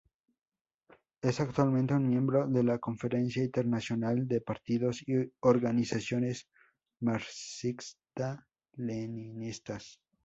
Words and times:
Es 1.21 1.39
actualmente 1.41 1.93
un 1.93 2.07
miembro 2.09 2.47
de 2.47 2.63
la 2.63 2.79
Conferencia 2.79 3.43
Internacional 3.43 4.27
de 4.27 4.41
Partidos 4.41 5.03
y 5.07 5.31
Organizaciones 5.41 6.49
Marxista-Leninistas. 7.01 10.01